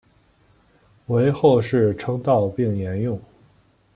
[1.05, 3.21] 为后世称道并沿用。